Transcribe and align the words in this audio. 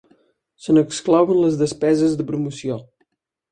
Se 0.65 0.73
n'exclouen 0.77 1.43
les 1.43 1.61
despeses 1.61 2.19
de 2.23 2.29
promoció. 2.33 2.83